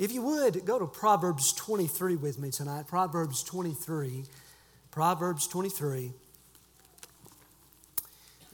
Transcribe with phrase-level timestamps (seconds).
[0.00, 2.86] If you would, go to Proverbs 23 with me tonight.
[2.86, 4.24] Proverbs 23.
[4.90, 6.12] Proverbs 23.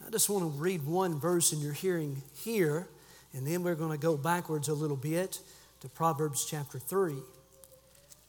[0.05, 2.89] I just want to read one verse in your hearing here,
[3.33, 5.39] and then we're going to go backwards a little bit
[5.83, 7.15] to Proverbs chapter 3.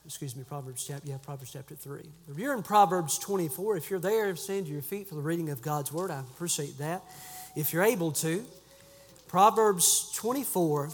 [0.05, 2.01] Excuse me, Proverbs chapter, yeah, Proverbs chapter 3.
[2.29, 5.49] If you're in Proverbs 24, if you're there, stand to your feet for the reading
[5.49, 6.11] of God's word.
[6.11, 7.01] I appreciate that.
[7.55, 8.45] If you're able to,
[9.27, 10.91] Proverbs 24,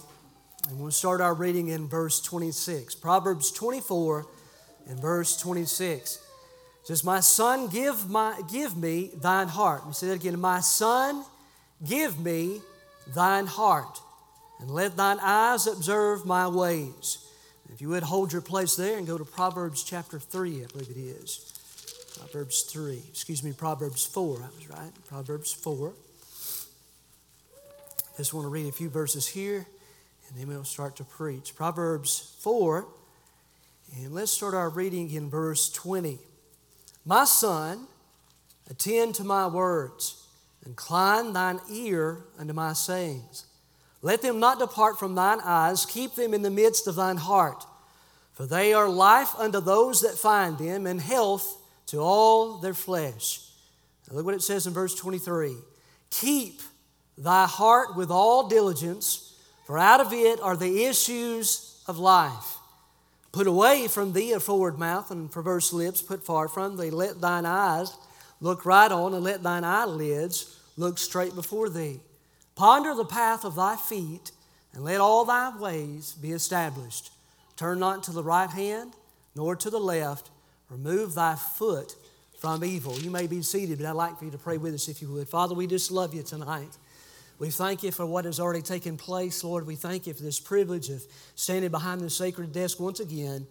[0.70, 2.96] and we'll start our reading in verse 26.
[2.96, 4.26] Proverbs 24
[4.88, 6.16] and verse 26
[6.84, 9.82] it says, My son, give, my, give me thine heart.
[9.82, 10.38] Let me say that again.
[10.38, 11.24] My son,
[11.88, 12.62] give me
[13.14, 14.02] thine heart,
[14.60, 17.20] and let thine eyes observe my ways.
[17.74, 20.90] If you would hold your place there and go to Proverbs chapter 3, I believe
[20.90, 21.54] it is.
[22.20, 24.92] Proverbs 3, excuse me, Proverbs 4, I was right.
[25.08, 25.94] Proverbs 4.
[28.18, 29.66] Just want to read a few verses here
[30.34, 31.56] and then we'll start to preach.
[31.56, 32.88] Proverbs 4,
[33.98, 36.18] and let's start our reading in verse 20.
[37.06, 37.86] My son,
[38.68, 40.26] attend to my words,
[40.66, 43.46] incline thine ear unto my sayings.
[44.02, 47.64] Let them not depart from thine eyes, keep them in the midst of thine heart,
[48.34, 53.42] for they are life unto those that find them, and health to all their flesh.
[54.10, 55.58] Now look what it says in verse 23
[56.10, 56.62] Keep
[57.20, 59.33] thy heart with all diligence,
[59.66, 62.58] for out of it are the issues of life.
[63.32, 66.92] Put away from thee a forward mouth and perverse lips, put far from thee.
[66.92, 67.96] Let thine eyes
[68.42, 72.00] look right on, and let thine eyelids look straight before thee.
[72.56, 74.32] Ponder the path of thy feet,
[74.74, 77.12] and let all thy ways be established.
[77.56, 78.94] Turn not to the right hand,
[79.36, 80.30] nor to the left.
[80.70, 81.96] Remove thy foot
[82.38, 83.00] from evil.
[83.00, 85.12] You may be seated, but I'd like for you to pray with us if you
[85.14, 85.30] would.
[85.30, 86.78] Father, we just love you tonight.
[87.44, 89.68] We thank you for what has already taken place, Lord.
[89.68, 91.04] We thank you for this privilege of
[91.36, 93.46] standing behind the sacred desk once again.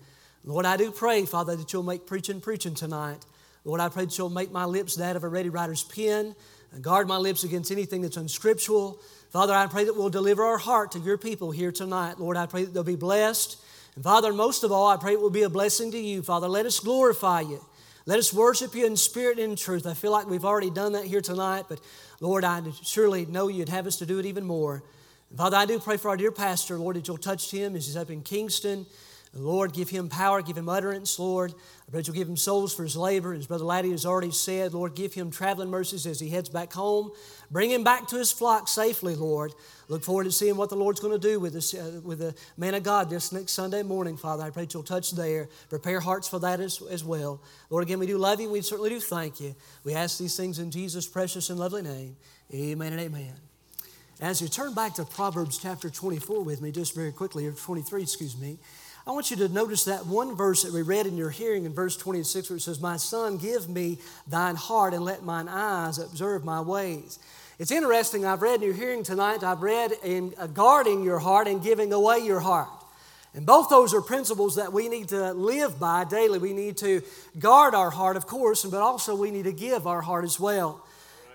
[0.44, 3.18] Lord, I do pray, Father, that you'll make preaching preaching tonight.
[3.66, 6.34] Lord, I pray that you'll make my lips that of a ready writer's pen
[6.72, 8.98] and guard my lips against anything that's unscriptural.
[9.28, 12.18] Father, I pray that we'll deliver our heart to your people here tonight.
[12.18, 13.62] Lord, I pray that they'll be blessed.
[13.94, 16.22] And Father, most of all, I pray it will be a blessing to you.
[16.22, 17.62] Father, let us glorify you.
[18.04, 19.86] Let us worship you in spirit and in truth.
[19.86, 21.80] I feel like we've already done that here tonight, but
[22.22, 24.84] Lord, I surely know you'd have us to do it even more.
[25.36, 27.96] Father, I do pray for our dear pastor, Lord, that you'll touch him as he's
[27.96, 28.86] up in Kingston.
[29.34, 31.54] Lord, give him power, give him utterance, Lord.
[31.88, 33.32] I pray you'll give him souls for his labor.
[33.32, 36.70] As Brother Laddie has already said, Lord, give him traveling mercies as he heads back
[36.74, 37.12] home.
[37.50, 39.54] Bring him back to his flock safely, Lord.
[39.88, 42.34] Look forward to seeing what the Lord's going to do with, this, uh, with the
[42.58, 44.42] man of God this next Sunday morning, Father.
[44.42, 45.48] I pray you'll touch there.
[45.70, 47.40] Prepare hearts for that as, as well.
[47.70, 48.50] Lord, again, we do love you.
[48.50, 49.54] We certainly do thank you.
[49.82, 52.16] We ask these things in Jesus' precious and lovely name.
[52.52, 53.32] Amen and amen.
[54.20, 58.02] As you turn back to Proverbs chapter 24 with me, just very quickly, or 23,
[58.02, 58.58] excuse me.
[59.04, 61.74] I want you to notice that one verse that we read in your hearing in
[61.74, 63.98] verse 26 where it says, My son, give me
[64.28, 67.18] thine heart and let mine eyes observe my ways.
[67.58, 71.48] It's interesting, I've read in your hearing tonight, I've read in uh, guarding your heart
[71.48, 72.68] and giving away your heart.
[73.34, 76.38] And both those are principles that we need to live by daily.
[76.38, 77.02] We need to
[77.38, 80.84] guard our heart, of course, but also we need to give our heart as well.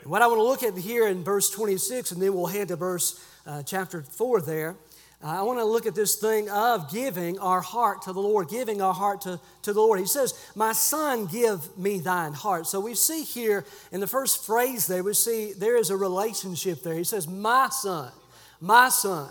[0.03, 2.69] And what I want to look at here in verse 26, and then we'll head
[2.69, 4.75] to verse uh, chapter 4 there.
[5.23, 8.49] Uh, I want to look at this thing of giving our heart to the Lord,
[8.49, 9.99] giving our heart to, to the Lord.
[9.99, 12.67] He says, My son, give me thine heart.
[12.67, 16.83] So we see here in the first phrase there, we see there is a relationship
[16.83, 16.93] there.
[16.93, 18.11] He says, My son,
[18.61, 19.29] my son.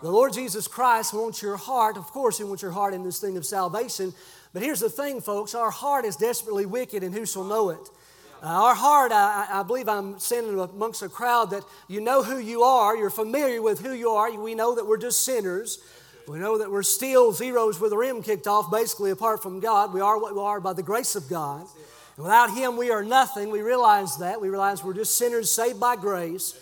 [0.00, 1.96] The Lord Jesus Christ wants your heart.
[1.96, 4.14] Of course, He wants your heart in this thing of salvation.
[4.52, 7.90] But here's the thing, folks our heart is desperately wicked, and who shall know it?
[8.40, 12.38] Uh, our heart, I, I, believe I'm saying amongst a crowd that you know who
[12.38, 14.32] you are, you're familiar with who you are.
[14.32, 15.80] We know that we're just sinners.
[16.28, 19.92] We know that we're still zeros with the rim kicked off, basically, apart from God.
[19.92, 21.66] We are what we are by the grace of God.
[22.16, 23.50] And without Him, we are nothing.
[23.50, 24.40] We realize that.
[24.40, 26.56] We realize we're just sinners saved by grace.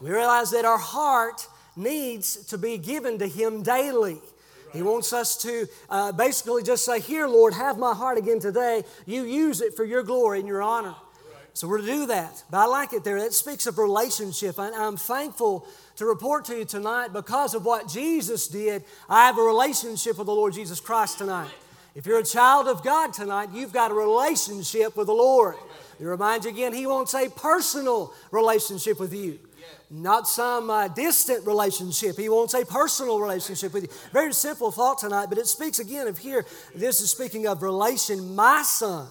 [0.00, 1.46] We realize that our heart
[1.76, 4.20] needs to be given to Him daily.
[4.72, 8.82] He wants us to uh, basically just say, Here, Lord, have my heart again today.
[9.04, 10.94] You use it for your glory and your honor.
[11.58, 12.44] So we're to do that.
[12.52, 13.16] But I like it there.
[13.16, 14.60] It speaks of relationship.
[14.60, 15.66] And I'm thankful
[15.96, 18.84] to report to you tonight because of what Jesus did.
[19.08, 21.50] I have a relationship with the Lord Jesus Christ tonight.
[21.96, 25.56] If you're a child of God tonight, you've got a relationship with the Lord.
[25.98, 29.40] It reminds you again, He wants a personal relationship with you.
[29.90, 32.16] Not some uh, distant relationship.
[32.16, 33.88] He wants a personal relationship with you.
[34.12, 36.46] Very simple thought tonight, but it speaks again of here.
[36.72, 38.36] This is speaking of relation.
[38.36, 39.08] My son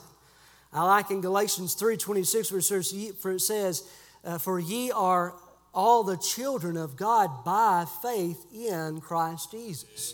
[0.78, 3.84] I like in Galatians 3.26 where it says,
[4.24, 5.34] uh, For ye are
[5.74, 10.14] all the children of God by faith in Christ Jesus.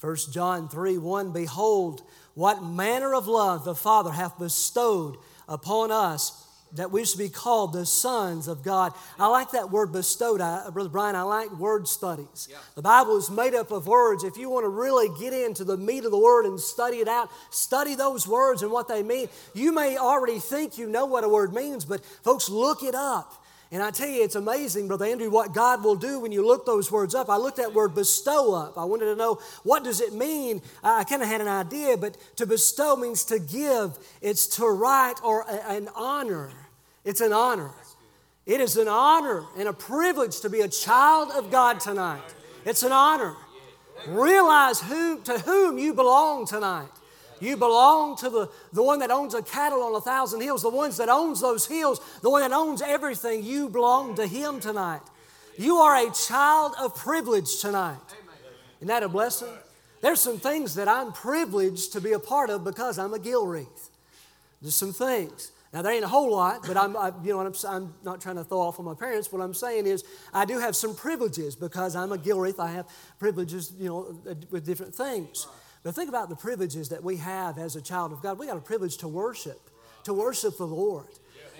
[0.00, 2.02] 1 John 3 1 Behold,
[2.34, 5.16] what manner of love the Father hath bestowed
[5.48, 8.92] upon us that we should be called the sons of God.
[9.18, 11.14] I like that word bestowed, I, uh, Brother Brian.
[11.14, 12.48] I like word studies.
[12.50, 12.58] Yeah.
[12.74, 14.24] The Bible is made up of words.
[14.24, 17.08] If you want to really get into the meat of the word and study it
[17.08, 19.28] out, study those words and what they mean.
[19.54, 23.42] You may already think you know what a word means, but folks, look it up.
[23.72, 26.66] And I tell you, it's amazing, Brother Andrew, what God will do when you look
[26.66, 27.28] those words up.
[27.28, 28.78] I looked that word bestow up.
[28.78, 30.62] I wanted to know what does it mean.
[30.84, 33.98] I kind of had an idea, but to bestow means to give.
[34.22, 36.52] It's to write or an honor.
[37.04, 37.72] It's an honor.
[38.46, 42.22] It is an honor and a privilege to be a child of God tonight.
[42.64, 43.34] It's an honor.
[44.06, 46.88] Realize who, to whom you belong tonight.
[47.40, 50.70] You belong to the, the one that owns a cattle on a thousand hills, the
[50.70, 53.44] ones that owns those hills, the one that owns everything.
[53.44, 55.02] You belong to him tonight.
[55.58, 57.96] You are a child of privilege tonight.
[58.78, 59.52] Isn't that a blessing?
[60.02, 63.90] There's some things that I'm privileged to be a part of because I'm a Gilreath.
[64.60, 65.52] There's some things.
[65.72, 68.36] Now, there ain't a whole lot, but I'm, I, you know, I'm, I'm, not trying
[68.36, 69.30] to throw off on my parents.
[69.30, 72.58] What I'm saying is, I do have some privileges because I'm a Gilreath.
[72.58, 72.86] I have
[73.18, 75.46] privileges, you know, uh, with different things.
[75.82, 78.38] But think about the privileges that we have as a child of God.
[78.38, 79.60] We got a privilege to worship,
[80.04, 81.06] to worship the Lord.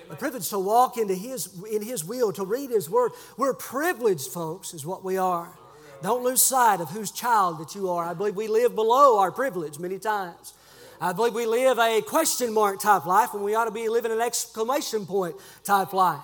[0.09, 3.13] A privilege to walk into His, in His will, to read His Word.
[3.37, 5.49] We're privileged, folks, is what we are.
[6.03, 8.05] Don't lose sight of whose child that you are.
[8.05, 10.55] I believe we live below our privilege many times.
[11.01, 14.13] I believe we live a question mark type life when we ought to be living
[14.13, 15.35] an exclamation point
[15.65, 16.21] type life.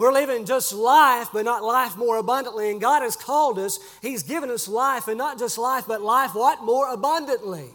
[0.00, 2.70] We're living just life, but not life more abundantly.
[2.70, 6.34] And God has called us, He's given us life, and not just life, but life
[6.34, 6.64] what?
[6.64, 7.66] More abundantly.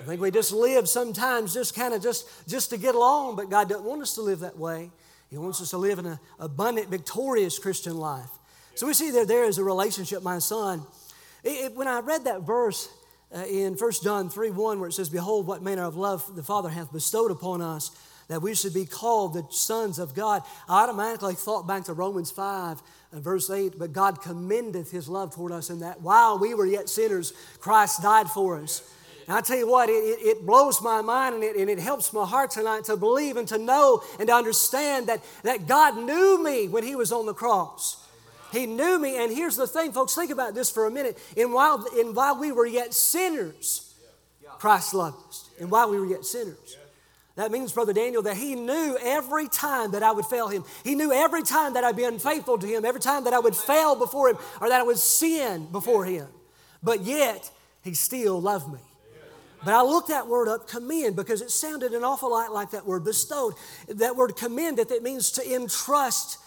[0.00, 3.50] I think we just live sometimes just kind of just, just to get along, but
[3.50, 4.90] God doesn't want us to live that way.
[5.30, 8.30] He wants us to live an abundant, victorious Christian life.
[8.74, 10.82] So we see that there is a relationship, my son.
[11.44, 12.88] It, it, when I read that verse
[13.32, 16.42] uh, in 1 John 3 1, where it says, Behold, what manner of love the
[16.42, 17.92] Father hath bestowed upon us,
[18.28, 20.42] that we should be called the sons of God.
[20.68, 22.82] I automatically thought back to Romans 5
[23.12, 26.66] and verse 8, but God commendeth his love toward us in that while we were
[26.66, 28.82] yet sinners, Christ died for us.
[29.26, 32.12] And I tell you what, it, it, blows my mind and it, and it helps
[32.12, 36.42] my heart tonight to believe and to know and to understand that, that God knew
[36.42, 38.06] me when he was on the cross.
[38.52, 39.22] He knew me.
[39.22, 41.18] And here's the thing, folks, think about this for a minute.
[41.36, 43.94] And while, and while we were yet sinners,
[44.58, 45.48] Christ loved us.
[45.58, 46.76] And while we were yet sinners.
[47.36, 50.64] That means, Brother Daniel, that he knew every time that I would fail him.
[50.84, 53.56] He knew every time that I'd be unfaithful to him, every time that I would
[53.56, 56.28] fail before him, or that I would sin before him.
[56.80, 57.50] But yet,
[57.82, 58.78] he still loved me.
[59.64, 62.86] But I looked that word up, commend, because it sounded an awful lot like that
[62.86, 63.54] word bestowed.
[63.88, 66.38] That word commend, that it means to entrust,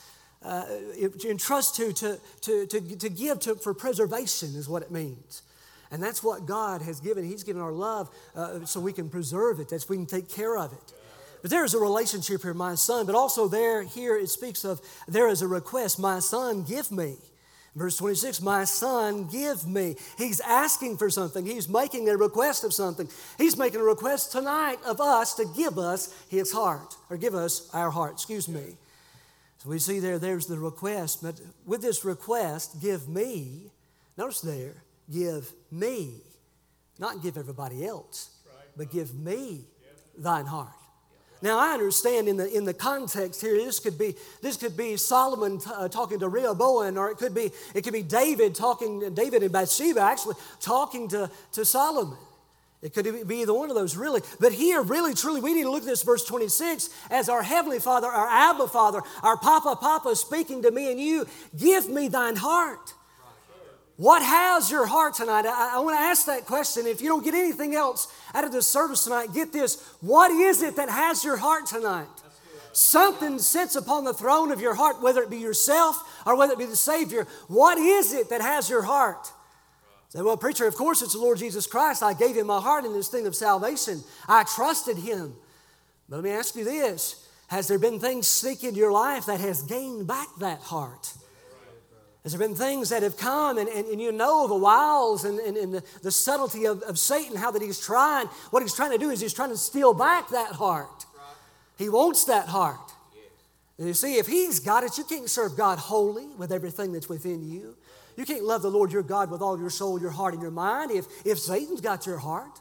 [0.44, 4.92] uh, to entrust to, to, to, to, to give to, for preservation, is what it
[4.92, 5.42] means.
[5.92, 7.24] And that's what God has given.
[7.24, 10.58] He's given our love uh, so we can preserve it, that we can take care
[10.58, 10.94] of it.
[11.42, 14.82] But there is a relationship here, my son, but also there, here it speaks of
[15.08, 17.16] there is a request, my son, give me.
[17.76, 19.96] Verse 26, my son, give me.
[20.18, 21.46] He's asking for something.
[21.46, 23.08] He's making a request of something.
[23.38, 27.70] He's making a request tonight of us to give us his heart, or give us
[27.74, 28.78] our heart, excuse me.
[29.60, 33.70] So we see there, there's the request, but with this request, give me,
[34.18, 36.22] notice there, give me,
[37.00, 38.30] not give everybody else,
[38.76, 39.66] but give me
[40.18, 40.70] thine heart.
[41.42, 44.98] Now I understand in the in the context here, this could be this could be
[44.98, 49.14] Solomon t- uh, talking to Rehoboam, or it could be it could be David talking
[49.14, 52.18] David and Bathsheba actually talking to, to Solomon.
[52.82, 54.22] It could be either one of those, really.
[54.40, 57.80] But here, really, truly, we need to look at this verse 26 as our Heavenly
[57.80, 61.26] Father, our Abba Father, our Papa Papa speaking to me and you.
[61.58, 62.94] Give me thine heart.
[63.98, 65.46] What has your heart tonight?
[65.46, 66.86] I, I want to ask that question.
[66.86, 69.84] If you don't get anything else out of this service tonight, get this.
[70.02, 72.08] What is it that has your heart tonight?
[72.74, 76.60] Something sits upon the throne of your heart, whether it be yourself or whether it
[76.60, 77.26] be the Savior.
[77.48, 79.32] What is it that has your heart?
[80.10, 82.04] Say, well, preacher, of course it's the Lord Jesus Christ.
[82.04, 84.04] I gave him my heart in this thing of salvation.
[84.28, 85.34] I trusted him.
[86.08, 89.64] But let me ask you this Has there been things seeking your life that has
[89.64, 91.14] gained back that heart?
[92.28, 95.40] Has there been things that have come and, and, and you know the wiles and,
[95.40, 98.92] and, and the, the, subtlety of, of Satan, how that he's trying, what he's trying
[98.92, 101.06] to do is he's trying to steal back that heart.
[101.78, 102.92] He wants that heart.
[103.78, 107.50] You see, if he's got it, you can't serve God wholly with everything that's within
[107.50, 107.78] you.
[108.18, 110.52] You can't love the Lord your God with all your soul, your heart, and your
[110.52, 112.60] mind if, if Satan's got your heart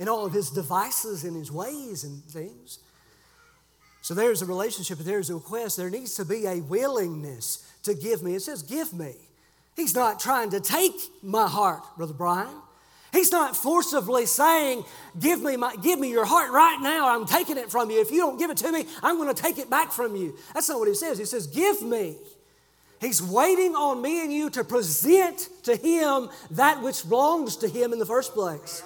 [0.00, 2.80] and all of his devices and his ways and things.
[4.04, 5.78] So there's a relationship, there's a request.
[5.78, 8.34] There needs to be a willingness to give me.
[8.34, 9.14] It says, give me.
[9.76, 10.92] He's not trying to take
[11.22, 12.54] my heart, Brother Brian.
[13.14, 14.84] He's not forcibly saying,
[15.18, 17.16] give me, my, give me your heart right now.
[17.16, 17.98] I'm taking it from you.
[18.02, 20.36] If you don't give it to me, I'm going to take it back from you.
[20.52, 21.16] That's not what he says.
[21.16, 22.16] He says, Give me.
[23.00, 27.94] He's waiting on me and you to present to him that which belongs to him
[27.94, 28.82] in the first place.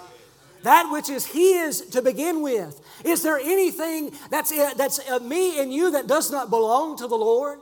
[0.63, 2.81] That which is his to begin with.
[3.05, 7.07] Is there anything that's, uh, that's uh, me and you that does not belong to
[7.07, 7.59] the Lord?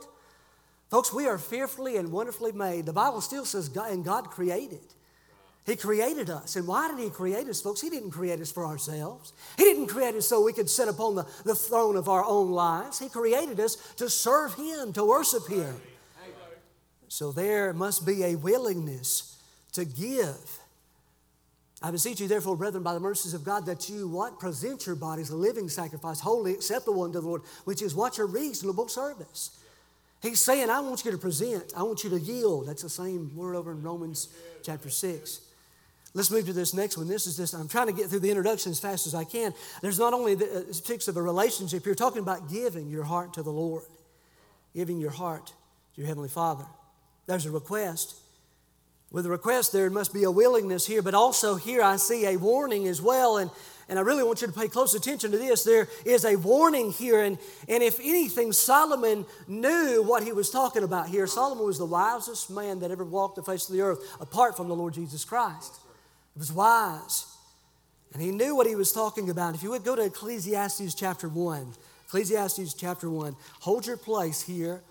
[0.90, 2.86] Folks, we are fearfully and wonderfully made.
[2.86, 4.80] The Bible still says, God, and God created.
[5.66, 6.56] He created us.
[6.56, 7.82] And why did He create us, folks?
[7.82, 9.34] He didn't create us for ourselves.
[9.58, 12.52] He didn't create us so we could sit upon the, the throne of our own
[12.52, 12.98] lives.
[12.98, 15.74] He created us to serve Him, to worship Him.
[17.08, 19.38] So there must be a willingness
[19.72, 20.57] to give.
[21.80, 24.40] I beseech you, therefore, brethren, by the mercies of God, that you what?
[24.40, 28.26] Present your bodies a living sacrifice, holy, acceptable unto the Lord, which is what your
[28.26, 29.56] reasonable service.
[30.20, 32.66] He's saying, I want you to present, I want you to yield.
[32.66, 34.28] That's the same word over in Romans
[34.64, 35.40] chapter 6.
[36.14, 37.06] Let's move to this next one.
[37.06, 37.52] This is this.
[37.52, 39.54] I'm trying to get through the introduction as fast as I can.
[39.82, 41.86] There's not only the uh, speaks of a relationship.
[41.86, 43.84] You're talking about giving your heart to the Lord,
[44.74, 46.64] giving your heart to your heavenly Father.
[47.26, 48.16] There's a request.
[49.10, 52.36] With a request, there must be a willingness here, but also here I see a
[52.36, 53.38] warning as well.
[53.38, 53.50] And,
[53.88, 55.64] and I really want you to pay close attention to this.
[55.64, 57.22] There is a warning here.
[57.22, 57.38] And,
[57.68, 61.26] and if anything, Solomon knew what he was talking about here.
[61.26, 64.68] Solomon was the wisest man that ever walked the face of the earth apart from
[64.68, 65.76] the Lord Jesus Christ.
[66.34, 67.24] He was wise.
[68.12, 69.54] And he knew what he was talking about.
[69.54, 71.72] If you would go to Ecclesiastes chapter 1,
[72.06, 74.82] Ecclesiastes chapter 1, hold your place here,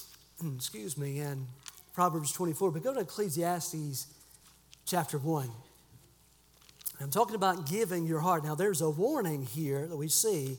[0.56, 1.46] excuse me, and
[1.92, 4.06] Proverbs 24, but go to Ecclesiastes
[4.86, 5.50] chapter 1.
[7.00, 8.44] I'm talking about giving your heart.
[8.44, 10.58] Now, there's a warning here that we see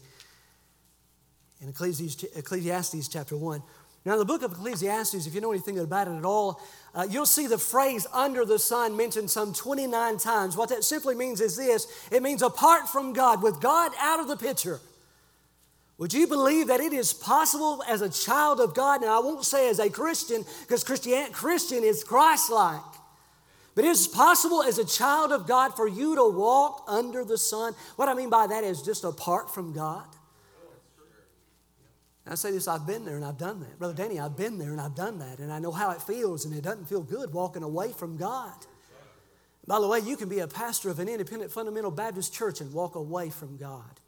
[1.61, 3.61] in Ecclesiastes chapter 1.
[4.03, 6.59] Now, in the book of Ecclesiastes, if you know anything about it at all,
[6.95, 10.57] uh, you'll see the phrase under the sun mentioned some 29 times.
[10.57, 14.27] What that simply means is this it means apart from God, with God out of
[14.27, 14.79] the picture.
[16.01, 19.01] Would you believe that it is possible as a child of God?
[19.01, 22.81] Now, I won't say as a Christian, because Christian, Christian is Christ like.
[23.75, 27.37] But it is possible as a child of God for you to walk under the
[27.37, 27.75] sun.
[27.97, 30.07] What I mean by that is just apart from God.
[32.25, 33.77] I say this, I've been there and I've done that.
[33.77, 35.37] Brother Danny, I've been there and I've done that.
[35.37, 38.55] And I know how it feels, and it doesn't feel good walking away from God.
[39.67, 42.73] By the way, you can be a pastor of an independent fundamental Baptist church and
[42.73, 44.00] walk away from God.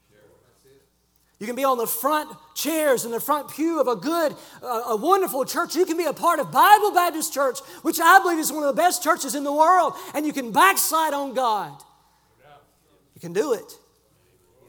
[1.39, 4.83] You can be on the front chairs in the front pew of a good, uh,
[4.87, 5.75] a wonderful church.
[5.75, 8.73] You can be a part of Bible Baptist Church, which I believe is one of
[8.73, 11.73] the best churches in the world, and you can backslide on God.
[13.15, 13.77] You can do it.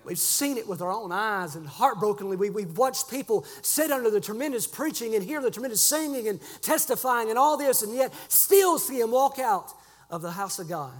[0.04, 4.10] We've seen it with our own eyes, and heartbrokenly, we, we've watched people sit under
[4.10, 8.12] the tremendous preaching and hear the tremendous singing and testifying and all this, and yet
[8.28, 9.72] still see them walk out
[10.10, 10.92] of the house of God.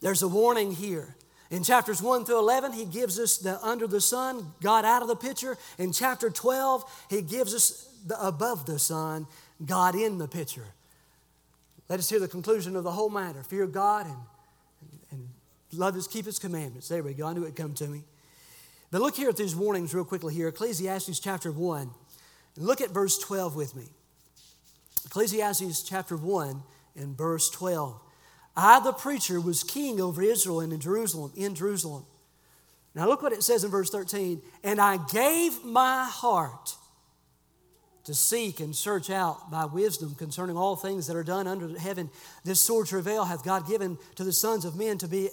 [0.00, 1.16] There's a warning here.
[1.50, 5.08] In chapters 1 through 11, he gives us the under the sun, God out of
[5.08, 5.58] the picture.
[5.78, 9.26] In chapter 12, he gives us the above the sun,
[9.64, 10.66] God in the picture.
[11.88, 13.42] Let us hear the conclusion of the whole matter.
[13.42, 14.16] Fear God and,
[15.10, 15.28] and,
[15.72, 16.88] love his, keep his commandments.
[16.88, 17.26] There we go.
[17.26, 18.04] I knew it'd come to me.
[18.92, 20.48] But look here at these warnings real quickly here.
[20.48, 21.90] Ecclesiastes chapter 1.
[22.56, 23.88] Look at verse 12 with me.
[25.06, 26.62] Ecclesiastes chapter 1
[26.96, 28.00] and verse 12.
[28.56, 32.04] I, the preacher, was king over Israel and in Jerusalem, in Jerusalem.
[32.94, 34.42] Now look what it says in verse 13.
[34.64, 36.74] And I gave my heart
[38.04, 42.10] to seek and search out by wisdom concerning all things that are done under heaven.
[42.44, 45.28] This sore travail hath God given to the sons of men to be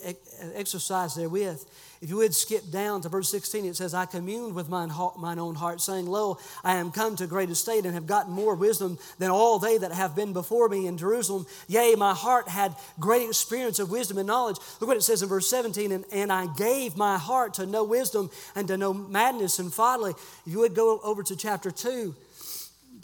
[0.53, 1.63] exercised therewith.
[1.99, 5.39] If you would skip down to verse 16, it says, I communed with mine, mine
[5.39, 8.99] own heart, saying, Lo, I am come to great estate and have gotten more wisdom
[9.17, 11.47] than all they that have been before me in Jerusalem.
[11.67, 14.57] Yea, my heart had great experience of wisdom and knowledge.
[14.79, 17.83] Look what it says in verse 17, and, and I gave my heart to know
[17.83, 20.11] wisdom and to know madness and folly.
[20.11, 22.15] If you would go over to chapter 2,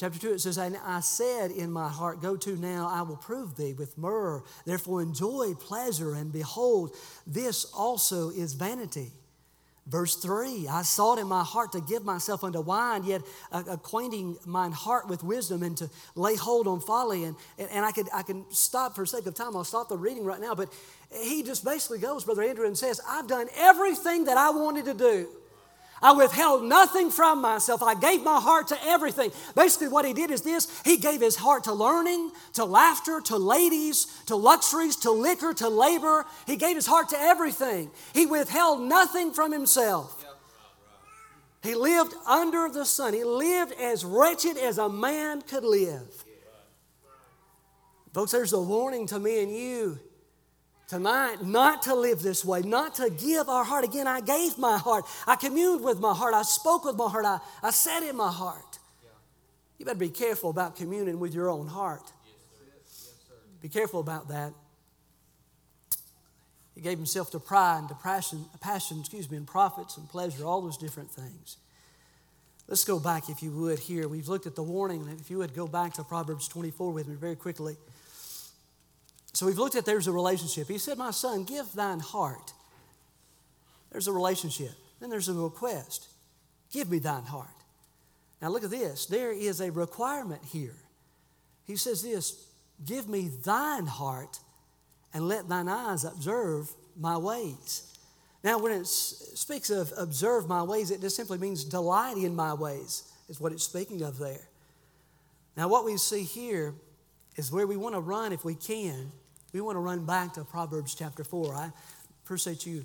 [0.03, 3.15] chapter 2, it says, And I said in my heart, Go to now, I will
[3.15, 4.43] prove thee with myrrh.
[4.65, 6.93] Therefore enjoy pleasure, and behold,
[7.25, 9.13] this also is vanity.
[9.87, 13.21] Verse 3 I sought in my heart to give myself unto wine, yet
[13.53, 17.23] uh, acquainting mine heart with wisdom and to lay hold on folly.
[17.23, 20.25] And, and I, could, I can stop for sake of time, I'll stop the reading
[20.25, 20.53] right now.
[20.53, 20.67] But
[21.13, 24.93] he just basically goes, Brother Andrew, and says, I've done everything that I wanted to
[24.95, 25.29] do.
[26.03, 27.81] I withheld nothing from myself.
[27.81, 29.31] I gave my heart to everything.
[29.55, 33.37] Basically, what he did is this He gave his heart to learning, to laughter, to
[33.37, 36.25] ladies, to luxuries, to liquor, to labor.
[36.45, 37.89] He gave his heart to everything.
[38.13, 40.25] He withheld nothing from himself.
[41.63, 43.13] He lived under the sun.
[43.13, 46.25] He lived as wretched as a man could live.
[48.13, 49.99] Folks, there's a warning to me and you
[50.93, 53.83] tonight not to live this way, not to give our heart.
[53.83, 55.05] Again, I gave my heart.
[55.25, 56.35] I communed with my heart.
[56.35, 57.25] I spoke with my heart.
[57.25, 58.79] I, I said in my heart.
[59.79, 62.03] You better be careful about communing with your own heart.
[62.05, 63.33] Yes, sir.
[63.59, 64.53] Be careful about that.
[66.75, 70.45] He gave himself to pride and to passion, passion, excuse me, and profits and pleasure,
[70.45, 71.57] all those different things.
[72.67, 74.07] Let's go back, if you would, here.
[74.07, 75.07] We've looked at the warning.
[75.19, 77.77] If you would go back to Proverbs 24 with me very quickly.
[79.33, 80.67] So we've looked at there's a relationship.
[80.67, 82.53] He said, My son, give thine heart.
[83.91, 84.71] There's a relationship.
[84.99, 86.07] Then there's a request.
[86.71, 87.49] Give me thine heart.
[88.41, 89.05] Now look at this.
[89.05, 90.75] There is a requirement here.
[91.65, 92.47] He says this
[92.85, 94.39] Give me thine heart
[95.13, 97.89] and let thine eyes observe my ways.
[98.43, 102.53] Now, when it speaks of observe my ways, it just simply means delight in my
[102.53, 104.49] ways, is what it's speaking of there.
[105.55, 106.73] Now, what we see here
[107.37, 109.11] is where we want to run if we can.
[109.53, 111.53] We want to run back to Proverbs chapter 4.
[111.53, 111.71] I
[112.25, 112.83] appreciate you.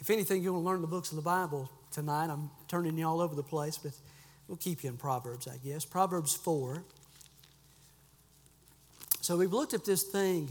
[0.00, 2.28] If anything, you want to learn the books of the Bible tonight.
[2.28, 3.92] I'm turning you all over the place, but
[4.48, 5.84] we'll keep you in Proverbs, I guess.
[5.84, 6.82] Proverbs 4.
[9.20, 10.48] So we've looked at this thing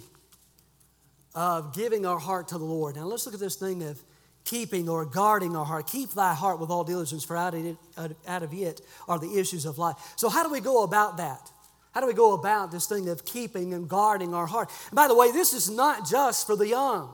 [1.36, 2.96] of giving our heart to the Lord.
[2.96, 4.02] Now let's look at this thing of
[4.46, 5.86] keeping or guarding our heart.
[5.86, 7.78] Keep thy heart with all diligence, for out of it,
[8.26, 9.98] out of it are the issues of life.
[10.16, 11.52] So, how do we go about that?
[11.92, 14.70] How do we go about this thing of keeping and guarding our heart?
[14.90, 17.14] And by the way, this is not just for the young.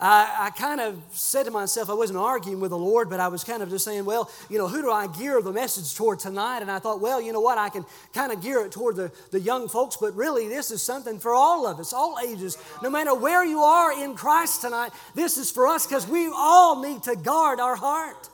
[0.00, 3.26] I, I, kind of said to myself, I wasn't arguing with the Lord, but I
[3.26, 6.20] was kind of just saying, well, you know, who do I gear the message toward
[6.20, 6.60] tonight?
[6.60, 7.84] And I thought, well, you know what, I can
[8.14, 11.34] kind of gear it toward the, the young folks, but really, this is something for
[11.34, 12.56] all of us, all ages.
[12.80, 16.80] No matter where you are in Christ tonight, this is for us because we all
[16.80, 18.28] need to guard our heart.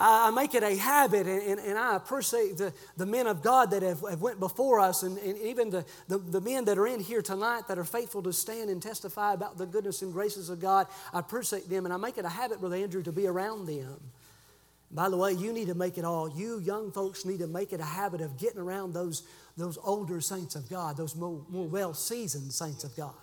[0.00, 3.72] I make it a habit, and, and, and, I appreciate the, the men of God
[3.72, 6.86] that have, have went before us, and, and even the, the, the, men that are
[6.86, 10.50] in here tonight that are faithful to stand and testify about the goodness and graces
[10.50, 10.86] of God.
[11.12, 13.98] I appreciate them, and I make it a habit, Brother Andrew, to be around them.
[14.92, 17.72] By the way, you need to make it all, you young folks need to make
[17.72, 19.24] it a habit of getting around those,
[19.56, 23.14] those older saints of God, those more, more well seasoned saints of God.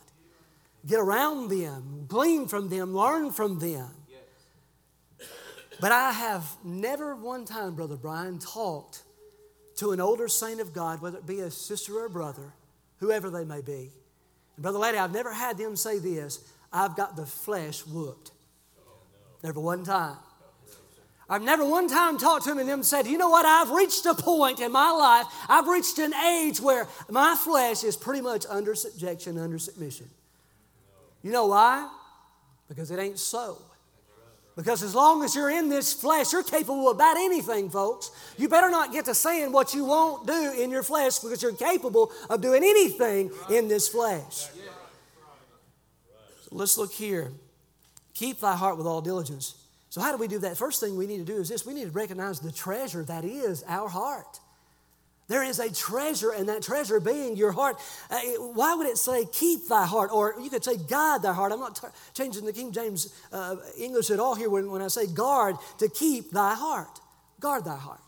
[0.86, 3.90] Get around them, glean from them, learn from them.
[5.80, 9.04] But I have never one time, Brother Brian, talked
[9.78, 12.54] to an older saint of God, whether it be a sister or a brother,
[13.00, 13.92] whoever they may be.
[14.56, 16.40] And Brother Lady, I've never had them say this
[16.72, 18.32] I've got the flesh whooped.
[19.44, 20.18] Never one time.
[21.28, 24.06] I've never one time talked to them and them said, you know what, I've reached
[24.06, 28.46] a point in my life, I've reached an age where my flesh is pretty much
[28.48, 30.08] under subjection, under submission.
[31.24, 31.90] You know why?
[32.68, 33.60] Because it ain't so.
[34.56, 38.12] Because as long as you're in this flesh, you're capable of about anything, folks.
[38.38, 41.54] You better not get to saying what you won't do in your flesh because you're
[41.54, 44.48] capable of doing anything in this flesh.
[46.44, 47.34] So let's look here.
[48.14, 49.56] Keep thy heart with all diligence.
[49.90, 50.58] So, how do we do that?
[50.58, 53.26] First thing we need to do is this we need to recognize the treasure that
[53.26, 54.40] is our heart.
[55.28, 57.78] There is a treasure, and that treasure being your heart.
[58.12, 58.20] Uh,
[58.54, 60.12] why would it say, keep thy heart?
[60.14, 61.52] Or you could say, guard thy heart.
[61.52, 64.88] I'm not t- changing the King James uh, English at all here when, when I
[64.88, 67.00] say guard, to keep thy heart.
[67.40, 68.02] Guard thy heart.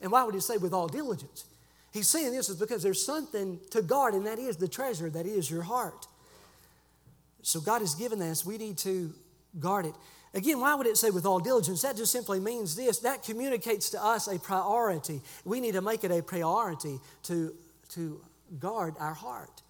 [0.00, 1.44] And why would he say, with all diligence?
[1.92, 5.26] He's saying this is because there's something to guard, and that is the treasure that
[5.26, 6.06] is your heart.
[7.42, 9.12] So God has given us, we need to
[9.60, 9.94] guard it.
[10.34, 11.82] Again, why would it say with all diligence?
[11.82, 15.22] That just simply means this that communicates to us a priority.
[15.44, 17.54] We need to make it a priority to,
[17.90, 18.20] to
[18.58, 19.62] guard our heart.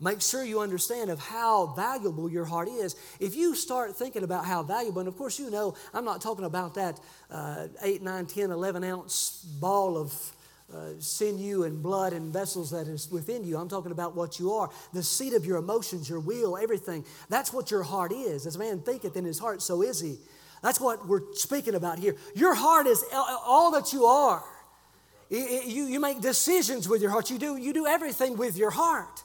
[0.00, 2.96] Make sure you understand of how valuable your heart is.
[3.20, 6.44] If you start thinking about how valuable, and of course you know, I'm not talking
[6.44, 6.98] about that
[7.30, 10.12] uh, 8, 9, 10, 11 ounce ball of
[10.72, 13.56] uh, sinew and blood and vessels that is within you.
[13.58, 14.70] I'm talking about what you are.
[14.92, 17.04] The seat of your emotions, your will, everything.
[17.28, 18.46] That's what your heart is.
[18.46, 20.16] As a man thinketh in his heart, so is he.
[20.62, 22.16] That's what we're speaking about here.
[22.34, 24.42] Your heart is all that you are.
[25.28, 27.30] You, you make decisions with your heart.
[27.30, 29.22] You do, you do everything with your heart.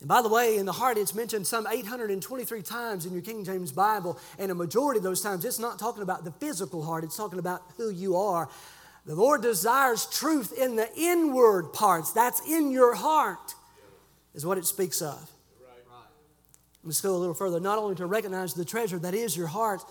[0.00, 3.44] And by the way, in the heart, it's mentioned some 823 times in your King
[3.44, 7.04] James Bible, and a majority of those times, it's not talking about the physical heart,
[7.04, 8.48] it's talking about who you are
[9.06, 12.12] the Lord desires truth in the inward parts.
[12.12, 13.54] That's in your heart,
[14.34, 15.30] is what it speaks of.
[16.82, 17.60] Let's go a little further.
[17.60, 19.82] Not only to recognize the treasure that is your heart,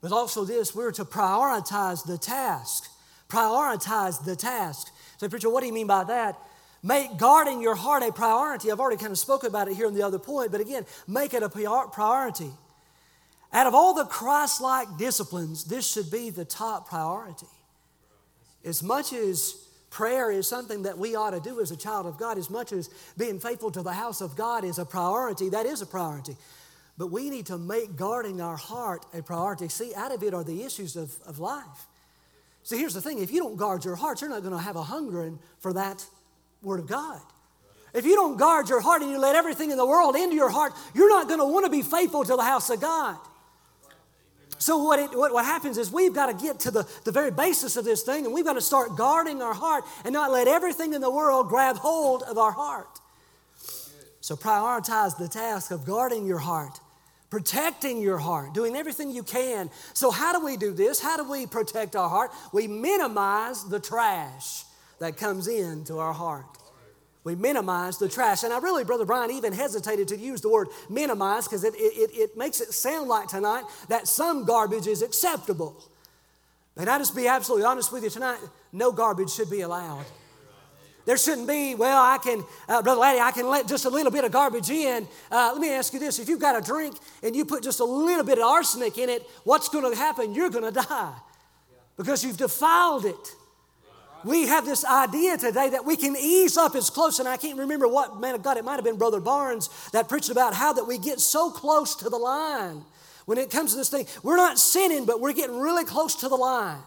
[0.00, 2.88] but also this we're to prioritize the task.
[3.28, 4.92] Prioritize the task.
[5.18, 6.36] So, preacher, what do you mean by that?
[6.82, 8.72] Make guarding your heart a priority.
[8.72, 11.34] I've already kind of spoken about it here in the other point, but again, make
[11.34, 12.50] it a priority.
[13.52, 17.46] Out of all the Christ like disciplines, this should be the top priority.
[18.64, 19.54] As much as
[19.90, 22.72] Prayer is something that we ought to do as a child of God, as much
[22.72, 25.48] as being faithful to the house of God is a priority.
[25.48, 26.36] That is a priority.
[26.96, 29.68] But we need to make guarding our heart a priority.
[29.68, 31.88] See, out of it are the issues of, of life.
[32.62, 34.76] See, here's the thing if you don't guard your heart, you're not going to have
[34.76, 36.06] a hungering for that
[36.62, 37.20] Word of God.
[37.92, 40.50] If you don't guard your heart and you let everything in the world into your
[40.50, 43.16] heart, you're not going to want to be faithful to the house of God.
[44.60, 47.30] So, what, it, what, what happens is we've got to get to the, the very
[47.30, 50.46] basis of this thing and we've got to start guarding our heart and not let
[50.48, 53.00] everything in the world grab hold of our heart.
[54.20, 56.78] So, prioritize the task of guarding your heart,
[57.30, 59.70] protecting your heart, doing everything you can.
[59.94, 61.00] So, how do we do this?
[61.00, 62.30] How do we protect our heart?
[62.52, 64.64] We minimize the trash
[64.98, 66.44] that comes into our heart.
[67.22, 68.42] We minimize the trash.
[68.44, 72.10] And I really, Brother Brian, even hesitated to use the word minimize because it, it,
[72.12, 75.84] it makes it sound like tonight that some garbage is acceptable.
[76.76, 78.38] And I just be absolutely honest with you tonight
[78.72, 80.06] no garbage should be allowed.
[81.06, 84.12] There shouldn't be, well, I can, uh, Brother Laddie, I can let just a little
[84.12, 85.08] bit of garbage in.
[85.30, 87.80] Uh, let me ask you this if you've got a drink and you put just
[87.80, 90.34] a little bit of arsenic in it, what's going to happen?
[90.34, 91.14] You're going to die
[91.96, 93.34] because you've defiled it
[94.24, 97.58] we have this idea today that we can ease up as close, and I can't
[97.58, 100.72] remember what man of God, it might have been Brother Barnes that preached about how
[100.72, 102.84] that we get so close to the line.
[103.26, 106.28] When it comes to this thing, we're not sinning, but we're getting really close to
[106.28, 106.78] the line.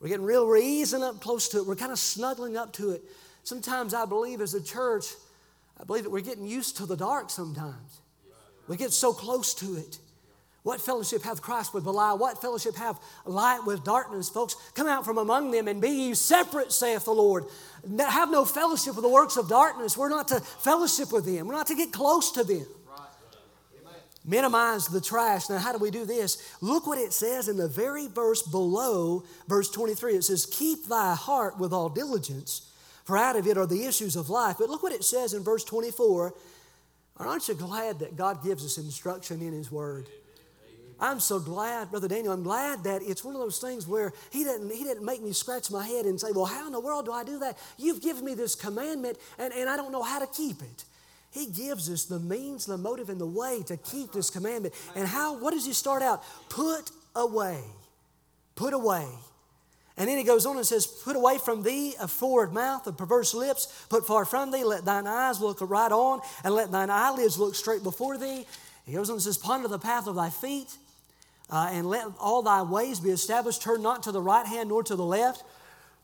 [0.00, 1.66] We're getting real, we're easing up close to it.
[1.66, 3.02] We're kind of snuggling up to it.
[3.44, 5.06] Sometimes I believe as a church,
[5.80, 8.00] I believe that we're getting used to the dark sometimes.
[8.68, 9.98] We get so close to it.
[10.62, 12.18] What fellowship hath Christ with Belial?
[12.18, 14.28] What fellowship hath light with darkness?
[14.28, 17.44] Folks, come out from among them and be ye separate, saith the Lord.
[17.98, 19.96] Have no fellowship with the works of darkness.
[19.96, 22.66] We're not to fellowship with them, we're not to get close to them.
[24.24, 25.50] Minimize the trash.
[25.50, 26.56] Now, how do we do this?
[26.60, 30.14] Look what it says in the very verse below, verse 23.
[30.14, 32.70] It says, Keep thy heart with all diligence,
[33.04, 34.56] for out of it are the issues of life.
[34.60, 36.34] But look what it says in verse 24.
[37.16, 40.08] Aren't you glad that God gives us instruction in His Word?
[41.02, 44.44] I'm so glad, Brother Daniel, I'm glad that it's one of those things where he
[44.44, 47.06] didn't, he didn't make me scratch my head and say, Well, how in the world
[47.06, 47.58] do I do that?
[47.76, 50.84] You've given me this commandment and, and I don't know how to keep it.
[51.32, 54.74] He gives us the means, the motive, and the way to keep this commandment.
[54.94, 56.22] And how, what does he start out?
[56.48, 57.58] Put away.
[58.54, 59.08] Put away.
[59.96, 62.92] And then he goes on and says, Put away from thee a forward mouth a
[62.92, 66.90] perverse lips, put far from thee, let thine eyes look right on, and let thine
[66.90, 68.46] eyelids look straight before thee.
[68.86, 70.76] He goes on and says, Ponder the path of thy feet,
[71.50, 73.62] uh, and let all thy ways be established.
[73.62, 75.44] Turn not to the right hand nor to the left.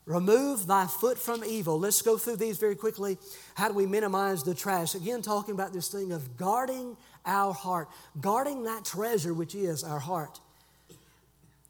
[0.05, 1.79] Remove thy foot from evil.
[1.79, 3.19] Let's go through these very quickly.
[3.53, 4.95] How do we minimize the trash?
[4.95, 9.99] Again, talking about this thing of guarding our heart, guarding that treasure which is our
[9.99, 10.39] heart.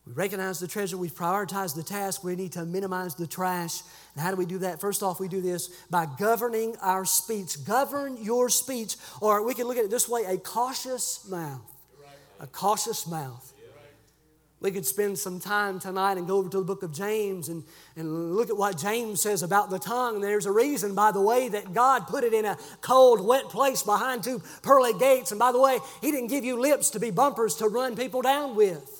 [0.08, 3.82] We recognize the treasure, we prioritize the task, we need to minimize the trash.
[4.16, 4.80] And how do we do that?
[4.80, 7.64] First off, we do this by governing our speech.
[7.66, 11.62] Govern your speech, or we can look at it this way a cautious mouth.
[12.40, 13.54] A cautious mouth.
[14.62, 17.64] We could spend some time tonight and go over to the book of James and,
[17.96, 20.20] and look at what James says about the tongue.
[20.20, 23.84] There's a reason, by the way, that God put it in a cold, wet place
[23.84, 25.32] behind two pearly gates.
[25.32, 28.22] And by the way, He didn't give you lips to be bumpers to run people
[28.22, 29.00] down with.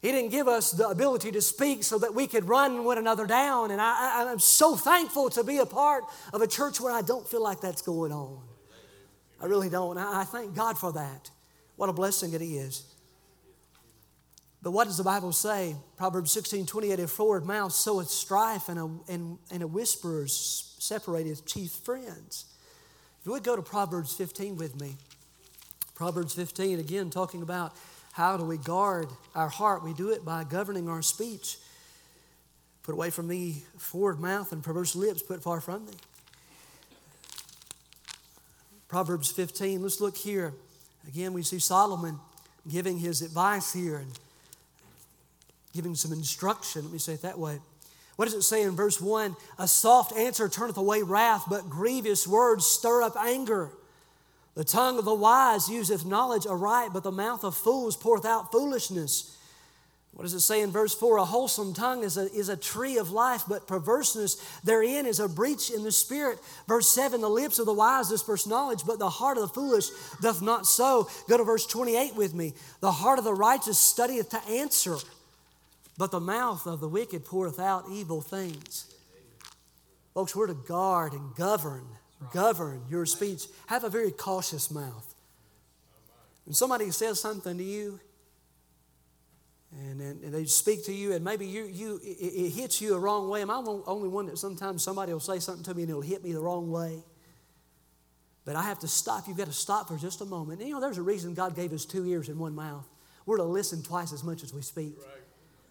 [0.00, 3.26] He didn't give us the ability to speak so that we could run one another
[3.26, 3.70] down.
[3.70, 6.04] And I, am so thankful to be a part
[6.34, 8.42] of a church where I don't feel like that's going on.
[9.40, 9.96] I really don't.
[9.96, 11.30] I, I thank God for that.
[11.76, 12.93] What a blessing it is.
[14.64, 15.76] But what does the Bible say?
[15.98, 21.44] Proverbs 16 28 A forward mouth soweth strife, and a, and, and a whisperer separateth
[21.44, 22.46] chief friends.
[23.20, 24.96] If you would go to Proverbs 15 with me.
[25.94, 27.76] Proverbs 15, again, talking about
[28.12, 29.84] how do we guard our heart?
[29.84, 31.58] We do it by governing our speech.
[32.82, 35.92] Put away from me forward mouth and perverse lips, put far from thee.
[38.88, 40.54] Proverbs 15, let's look here.
[41.06, 42.18] Again, we see Solomon
[42.66, 43.96] giving his advice here.
[43.96, 44.18] And
[45.74, 46.82] giving some instruction.
[46.84, 47.58] Let me say it that way.
[48.16, 49.36] What does it say in verse 1?
[49.58, 53.70] A soft answer turneth away wrath, but grievous words stir up anger.
[54.54, 58.52] The tongue of the wise useth knowledge aright, but the mouth of fools poureth out
[58.52, 59.36] foolishness.
[60.12, 61.16] What does it say in verse 4?
[61.16, 65.28] A wholesome tongue is a, is a tree of life, but perverseness therein is a
[65.28, 66.38] breach in the spirit.
[66.68, 69.88] Verse 7 The lips of the wise disperse knowledge, but the heart of the foolish
[70.22, 71.08] doth not so.
[71.28, 72.54] Go to verse 28 with me.
[72.78, 74.98] The heart of the righteous studieth to answer
[75.96, 78.94] but the mouth of the wicked poureth out evil things.
[80.12, 81.86] Folks, we're to guard and govern,
[82.32, 83.46] govern your speech.
[83.66, 85.14] Have a very cautious mouth.
[86.44, 88.00] When somebody says something to you,
[89.72, 92.98] and, and, they speak to you, and maybe you, you it, it hits you the
[92.98, 93.42] wrong way.
[93.42, 96.02] Am I the only one that sometimes somebody will say something to me and it'll
[96.02, 97.02] hit me the wrong way?
[98.44, 99.26] But I have to stop.
[99.26, 100.60] You've got to stop for just a moment.
[100.60, 102.86] And you know, there's a reason God gave us two ears and one mouth.
[103.26, 104.96] We're to listen twice as much as we speak.
[104.98, 105.23] Right.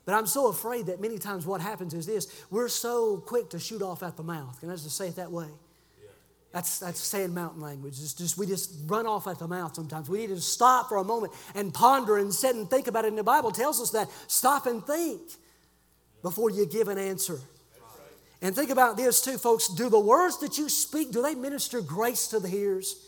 [0.06, 3.60] But I'm so afraid that many times what happens is this we're so quick to
[3.60, 4.60] shoot off at the mouth.
[4.60, 5.48] Can I just say it that way?
[6.52, 7.94] That's, that's sand mountain language.
[7.94, 10.08] It's just, we just run off at the mouth sometimes.
[10.08, 13.08] We need to stop for a moment and ponder and sit and think about it.
[13.08, 15.20] And the Bible tells us that stop and think
[16.22, 17.40] before you give an answer.
[18.44, 19.68] And think about this too, folks.
[19.68, 23.08] Do the words that you speak, do they minister grace to the hearers?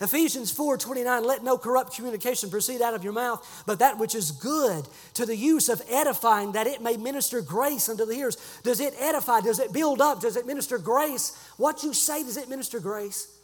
[0.00, 4.14] Ephesians 4 29, let no corrupt communication proceed out of your mouth, but that which
[4.14, 8.36] is good to the use of edifying, that it may minister grace unto the hearers.
[8.62, 9.40] Does it edify?
[9.40, 10.20] Does it build up?
[10.20, 11.36] Does it minister grace?
[11.56, 13.34] What you say, does it minister grace?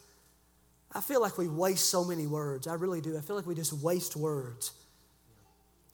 [0.93, 2.67] I feel like we waste so many words.
[2.67, 3.17] I really do.
[3.17, 4.71] I feel like we just waste words.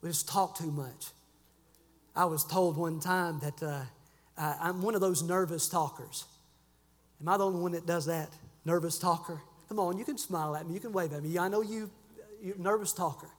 [0.00, 1.06] We just talk too much.
[2.14, 3.82] I was told one time that uh,
[4.36, 6.24] I'm one of those nervous talkers.
[7.20, 8.30] Am I the only one that does that?
[8.64, 9.40] Nervous talker?
[9.72, 11.38] Come on, you can smile at me, you can wave at me.
[11.38, 13.30] I know you, uh, you nervous talker.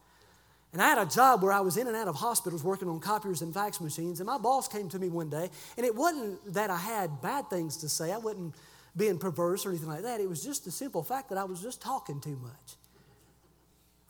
[0.72, 2.98] And I had a job where I was in and out of hospitals working on
[2.98, 4.18] copiers and fax machines.
[4.18, 7.48] And my boss came to me one day, and it wasn't that I had bad
[7.50, 8.10] things to say.
[8.10, 8.52] I wasn't
[8.96, 10.18] being perverse or anything like that.
[10.20, 12.74] It was just the simple fact that I was just talking too much.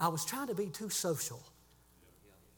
[0.00, 1.42] I was trying to be too social.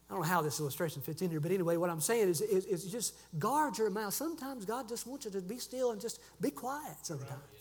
[0.08, 2.40] I don't know how this illustration fits in here, but anyway, what I'm saying is,
[2.40, 4.14] is, is just guard your mouth.
[4.14, 7.55] Sometimes God just wants you to be still and just be quiet sometimes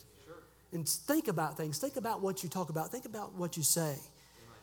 [0.76, 1.80] and think about things.
[1.80, 2.92] Think about what you talk about.
[2.92, 3.96] Think about what you say.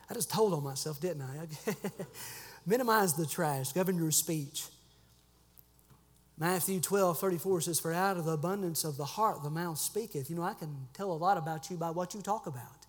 [0.09, 1.75] I just told on myself, didn't I?
[2.67, 4.65] Minimize the trash, govern your speech.
[6.39, 10.31] Matthew 12, 34 says, For out of the abundance of the heart the mouth speaketh.
[10.31, 12.87] You know, I can tell a lot about you by what you talk about,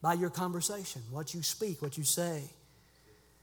[0.00, 2.42] by your conversation, what you speak, what you say.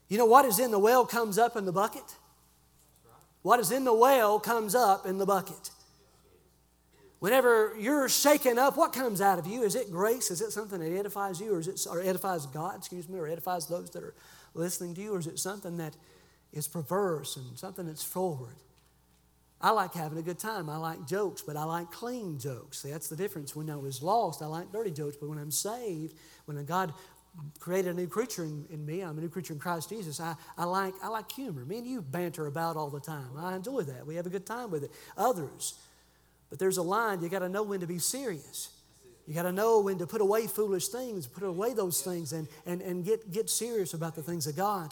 [0.07, 2.15] You know, what is in the well comes up in the bucket?
[3.41, 5.69] What is in the well comes up in the bucket.
[7.19, 9.63] Whenever you're shaken up, what comes out of you?
[9.63, 10.31] Is it grace?
[10.31, 13.27] Is it something that edifies you, or is it or edifies God, excuse me, or
[13.27, 14.15] edifies those that are
[14.53, 15.95] listening to you, or is it something that
[16.53, 18.55] is perverse and something that's forward?
[19.61, 20.69] I like having a good time.
[20.69, 22.81] I like jokes, but I like clean jokes.
[22.81, 23.53] See, that's the difference.
[23.53, 26.93] When I was lost, I like dirty jokes, but when I'm saved, when God
[27.59, 29.01] created a new creature in, in, me.
[29.01, 30.19] I'm a new creature in Christ Jesus.
[30.19, 31.65] I, I, like, I like humor.
[31.65, 33.29] Me and you banter about all the time.
[33.37, 34.05] I enjoy that.
[34.05, 34.91] We have a good time with it.
[35.17, 35.75] Others,
[36.49, 38.69] but there's a line, you got to know when to be serious.
[39.27, 42.47] You got to know when to put away foolish things, put away those things, and,
[42.65, 44.91] and, and get, get serious about the things of God.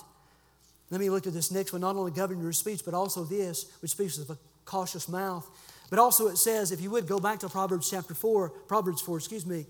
[0.92, 1.82] Let me look at this next one.
[1.82, 5.50] Not only govern your speech, but also this, which speaks of a cautious mouth.
[5.90, 9.18] But also it says, if you would go back to Proverbs chapter 4, Proverbs 4,
[9.18, 9.66] excuse me.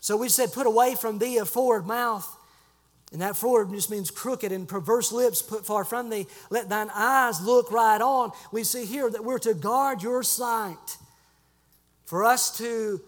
[0.00, 2.37] So we said, put away from thee a forward mouth.
[3.12, 6.26] And that forward just means crooked and perverse lips put far from thee.
[6.50, 8.32] Let thine eyes look right on.
[8.52, 10.98] We see here that we're to guard your sight.
[12.04, 13.00] For us to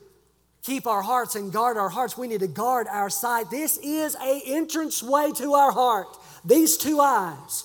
[0.63, 3.51] keep our hearts and guard our hearts, we need to guard our sight.
[3.51, 6.17] This is a entrance way to our heart.
[6.45, 7.65] These two eyes.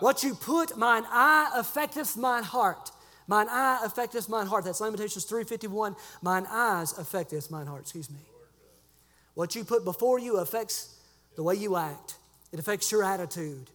[0.00, 2.90] What you put, mine eye affecteth mine heart.
[3.26, 4.64] Mine eye affecteth mine heart.
[4.64, 5.94] That's Lamentations 351.
[6.22, 7.82] Mine eyes affecteth mine heart.
[7.82, 8.18] Excuse me.
[9.34, 10.96] What you put before you affects
[11.36, 12.16] the way you act.
[12.52, 13.70] It affects your attitude.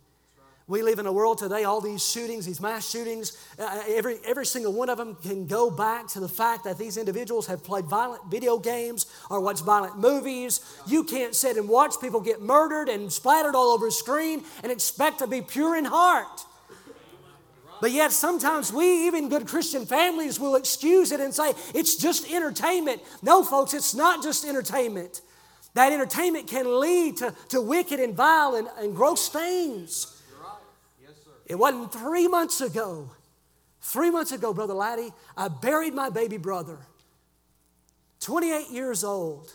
[0.67, 4.47] We live in a world today, all these shootings, these mass shootings, uh, every, every
[4.47, 7.85] single one of them can go back to the fact that these individuals have played
[7.85, 10.61] violent video games or watched violent movies.
[10.87, 14.71] You can't sit and watch people get murdered and splattered all over a screen and
[14.71, 16.41] expect to be pure in heart.
[17.79, 22.31] But yet, sometimes we, even good Christian families, will excuse it and say, it's just
[22.31, 23.03] entertainment.
[23.21, 25.21] No, folks, it's not just entertainment.
[25.75, 30.21] That entertainment can lead to, to wicked and vile and, and gross things.
[30.41, 30.53] Right.
[31.01, 31.31] Yes, sir.
[31.45, 33.11] It wasn't three months ago.
[33.81, 36.79] Three months ago, Brother Laddie, I buried my baby brother,
[38.21, 39.53] 28 years old.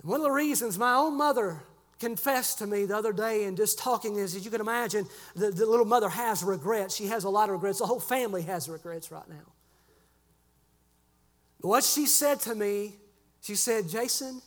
[0.00, 1.62] And one of the reasons my own mother
[1.98, 5.50] confessed to me the other day and just talking is, as you can imagine, the,
[5.50, 6.96] the little mother has regrets.
[6.96, 7.80] She has a lot of regrets.
[7.80, 9.52] The whole family has regrets right now.
[11.60, 12.94] What she said to me,
[13.40, 14.42] she said, Jason,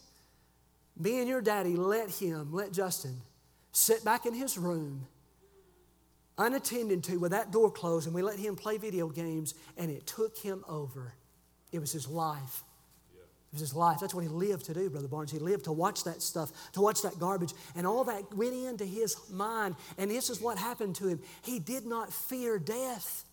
[0.97, 3.15] me and your daddy let him, let Justin,
[3.71, 5.07] sit back in his room,
[6.37, 10.05] unattended to, with that door closed, and we let him play video games, and it
[10.05, 11.13] took him over.
[11.71, 12.63] It was his life.
[13.15, 13.99] It was his life.
[13.99, 15.31] That's what he lived to do, Brother Barnes.
[15.31, 17.53] He lived to watch that stuff, to watch that garbage.
[17.75, 19.75] And all that went into his mind.
[19.97, 21.19] And this is what happened to him.
[21.43, 23.25] He did not fear death.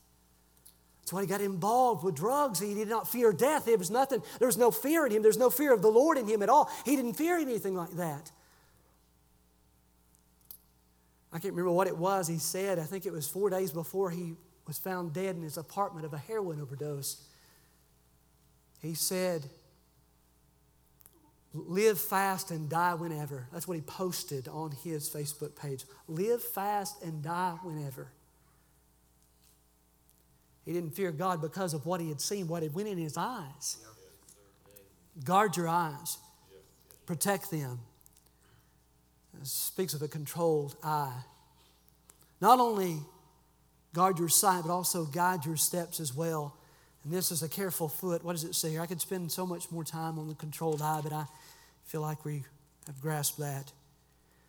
[1.10, 2.60] That's why he got involved with drugs.
[2.60, 3.64] He did not fear death.
[3.64, 5.22] There was nothing, there was no fear in him.
[5.22, 6.70] There's no fear of the Lord in him at all.
[6.84, 8.30] He didn't fear anything like that.
[11.32, 12.78] I can't remember what it was he said.
[12.78, 14.36] I think it was four days before he
[14.68, 17.20] was found dead in his apartment of a heroin overdose.
[18.80, 19.42] He said,
[21.52, 23.48] Live fast and die whenever.
[23.52, 25.86] That's what he posted on his Facebook page.
[26.06, 28.12] Live fast and die whenever.
[30.64, 33.16] He didn't fear God because of what he had seen, what had went in his
[33.16, 33.78] eyes.
[35.24, 36.18] Guard your eyes.
[37.06, 37.80] Protect them.
[39.40, 41.22] It speaks of a controlled eye.
[42.40, 42.98] Not only
[43.94, 46.56] guard your sight, but also guide your steps as well.
[47.04, 48.22] And this is a careful foot.
[48.24, 48.82] What does it say here?
[48.82, 51.24] I could spend so much more time on the controlled eye, but I
[51.84, 52.44] feel like we
[52.86, 53.72] have grasped that.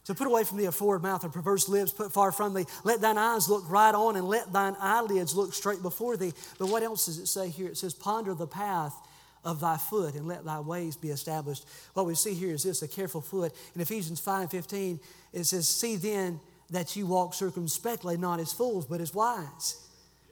[0.04, 2.66] So put away from thee a forward mouth and perverse lips, put far from thee.
[2.84, 6.34] Let thine eyes look right on, and let thine eyelids look straight before thee.
[6.58, 7.68] But what else does it say here?
[7.68, 8.96] It says, Ponder the path
[9.44, 11.66] of thy foot, and let thy ways be established.
[11.94, 13.54] What we see here is this a careful foot.
[13.76, 15.00] In Ephesians 5 15,
[15.34, 16.40] it says, See then
[16.72, 19.78] that you walk circumspectly, not as fools, but as wise.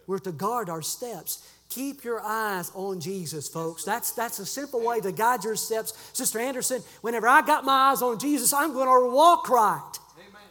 [0.07, 1.47] We're to guard our steps.
[1.69, 3.83] Keep your eyes on Jesus, folks.
[3.83, 5.93] That's, that's a simple way to guide your steps.
[6.13, 9.91] Sister Anderson, whenever I got my eyes on Jesus, I'm going to walk right.
[10.17, 10.41] Amen.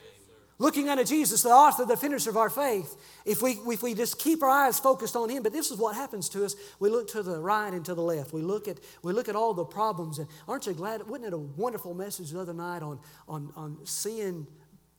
[0.59, 2.95] Looking unto Jesus, the author, the finisher of our faith.
[3.25, 5.97] If we, if we just keep our eyes focused on Him, but this is what
[5.97, 6.55] happens to us.
[6.79, 8.33] We look to the right and to the left.
[8.33, 10.21] We look at, we look at all the problems.
[10.21, 11.05] And aren't you glad?
[11.09, 14.47] Wasn't it a wonderful message the other night on, on, on seeing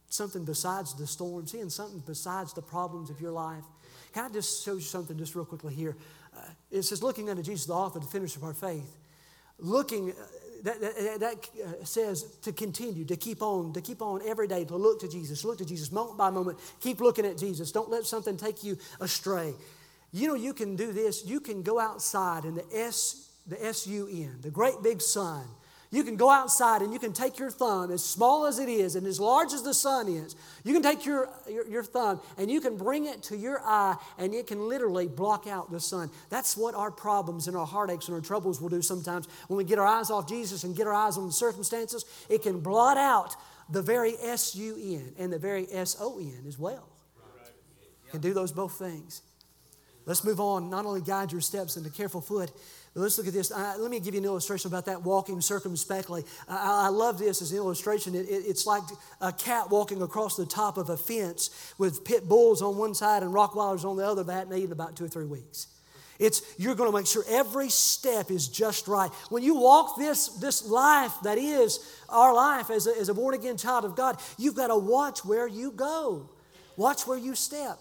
[0.10, 3.64] something besides the storm, seeing something besides the problems of your life?
[4.13, 5.95] Can I just show you something just real quickly here?
[6.36, 6.41] Uh,
[6.72, 8.98] it says, looking unto Jesus, the author, the finisher of our faith.
[9.60, 10.13] Looking, uh,
[10.63, 14.65] that, that, that uh, says to continue, to keep on, to keep on every day,
[14.65, 16.60] to look to Jesus, look to Jesus moment by moment.
[16.82, 17.72] Keep looking at Jesus.
[17.72, 19.54] Don't let something take you astray.
[20.12, 21.26] You know, you can do this.
[21.26, 25.45] You can go outside in the S, the S-U-N, the great big sun,
[25.91, 28.95] you can go outside and you can take your thumb, as small as it is
[28.95, 32.52] and as large as the sun is, you can take your, your, your, thumb and
[32.52, 36.12] you can bring it to your eye and it can literally block out the sun.
[36.30, 39.28] That's what our problems and our heartaches and our troubles will do sometimes.
[39.47, 42.43] When we get our eyes off Jesus and get our eyes on the circumstances, it
[42.43, 43.36] can blot out
[43.69, 46.88] the very S U N and the very S O N as well.
[48.12, 49.21] Can do those both things.
[50.06, 50.71] Let's move on.
[50.71, 52.52] Not only guide your steps into careful foot,
[52.95, 53.52] Let's look at this.
[53.52, 56.23] Let me give you an illustration about that walking circumspectly.
[56.47, 58.15] I, I love this as an illustration.
[58.15, 58.84] It, it, it's like
[59.21, 63.21] a cat walking across the top of a fence with pit bulls on one side
[63.21, 65.67] and Rottweilers on the other that hadn't about two or three weeks.
[66.17, 69.10] It's you're going to make sure every step is just right.
[69.30, 73.36] When you walk this, this life that is our life as a, as a born
[73.36, 76.30] again child of God, you've got to watch where you go,
[76.75, 77.78] watch where you step.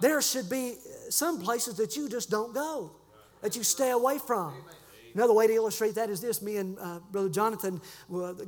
[0.00, 0.76] There should be
[1.10, 2.92] some places that you just don't go
[3.44, 4.54] that you stay away from.
[5.14, 7.80] Another way to illustrate that is this me and uh, Brother Jonathan,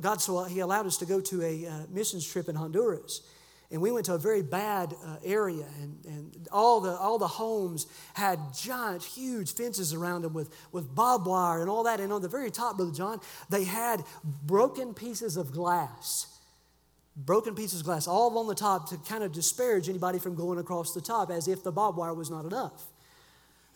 [0.01, 3.21] God, so he allowed us to go to a uh, missions trip in Honduras.
[3.69, 7.27] And we went to a very bad uh, area, and, and all, the, all the
[7.27, 11.99] homes had giant, huge fences around them with, with barbed wire and all that.
[11.99, 14.03] And on the very top, Brother John, they had
[14.43, 16.39] broken pieces of glass.
[17.15, 20.57] Broken pieces of glass, all on the top to kind of disparage anybody from going
[20.57, 22.85] across the top as if the barbed wire was not enough.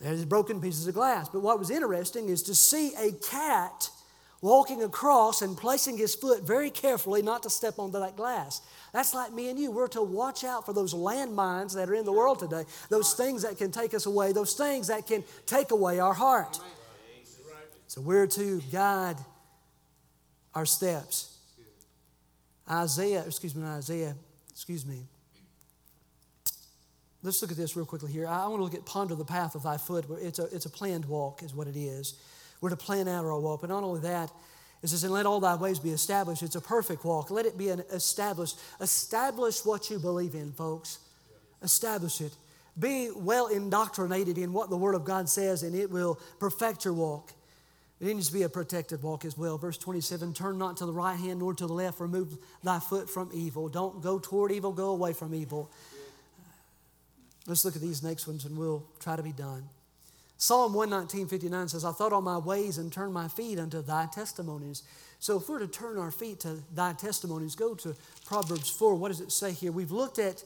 [0.02, 1.28] There's broken pieces of glass.
[1.28, 3.88] But what was interesting is to see a cat
[4.40, 8.60] walking across and placing his foot very carefully not to step onto that glass.
[8.92, 9.70] That's like me and you.
[9.70, 13.42] We're to watch out for those landmines that are in the world today, those things
[13.42, 16.58] that can take us away, those things that can take away our heart.
[17.86, 19.18] So we're to guide
[20.54, 21.38] our steps.
[22.68, 24.16] Isaiah, excuse me, Isaiah,
[24.50, 25.04] excuse me,
[27.22, 28.26] Let's look at this real quickly here.
[28.26, 30.06] I want to look at ponder the path of thy foot.
[30.20, 32.14] It's a, it's a planned walk, is what it is.
[32.60, 33.60] We're to plan out our walk.
[33.60, 34.30] But not only that,
[34.82, 36.42] it says, and let all thy ways be established.
[36.42, 37.30] It's a perfect walk.
[37.30, 38.58] Let it be an established.
[38.80, 40.98] Establish what you believe in, folks.
[41.62, 42.32] Establish it.
[42.78, 46.94] Be well indoctrinated in what the Word of God says, and it will perfect your
[46.94, 47.32] walk.
[48.00, 49.58] It needs to be a protected walk as well.
[49.58, 53.08] Verse 27 Turn not to the right hand nor to the left, remove thy foot
[53.08, 53.68] from evil.
[53.68, 55.70] Don't go toward evil, go away from evil.
[57.46, 59.68] Let's look at these next ones and we'll try to be done.
[60.38, 64.08] Psalm 119, 59 says, I thought on my ways and turned my feet unto thy
[64.12, 64.82] testimonies.
[65.20, 67.94] So if we're to turn our feet to thy testimonies, go to
[68.26, 68.96] Proverbs 4.
[68.96, 69.70] What does it say here?
[69.70, 70.42] We've looked at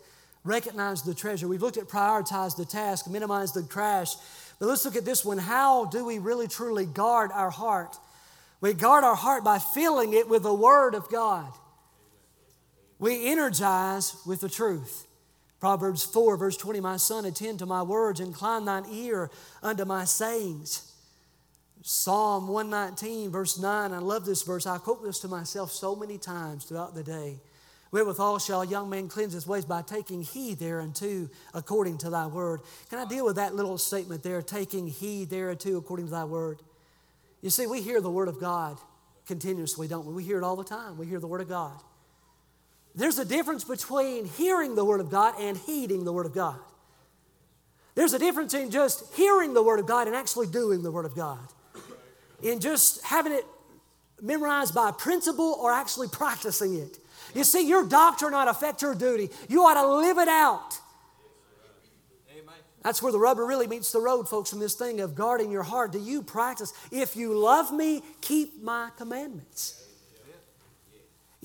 [0.47, 1.49] recognize the treasure.
[1.49, 4.15] We've looked at prioritize the task, minimize the crash.
[4.59, 5.39] But let's look at this one.
[5.39, 7.97] How do we really truly guard our heart?
[8.61, 11.53] We guard our heart by filling it with the Word of God.
[12.99, 15.07] We energize with the truth.
[15.61, 19.31] Proverbs 4, verse 20 My son, attend to my words, incline thine ear
[19.63, 20.93] unto my sayings.
[21.83, 23.93] Psalm 119, verse 9.
[23.93, 24.67] I love this verse.
[24.67, 27.39] I quote this to myself so many times throughout the day.
[27.93, 32.27] Wherewithal shall a young man cleanse his ways by taking heed thereunto according to thy
[32.27, 32.61] word.
[32.91, 36.61] Can I deal with that little statement there, taking heed thereunto according to thy word?
[37.41, 38.79] You see, we hear the word of God
[39.27, 40.15] continuously, don't we?
[40.15, 40.99] We hear it all the time.
[40.99, 41.81] We hear the word of God.
[42.97, 46.59] There's a difference between hearing the word of God and heeding the word of God.
[47.95, 51.05] There's a difference in just hearing the word of God and actually doing the word
[51.05, 51.39] of God.
[52.43, 53.45] In just having it
[54.21, 56.99] memorized by principle or actually practicing it.
[57.35, 59.31] You see, your doctrine not affect your duty.
[59.49, 60.79] You ought to live it out.
[62.83, 65.65] That's where the rubber really meets the road, folks, in this thing of guarding your
[65.65, 65.91] heart.
[65.93, 66.73] Do you practice?
[66.93, 69.86] If you love me, keep my commandments.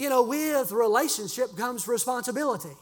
[0.01, 2.75] You know, with relationship comes responsibility.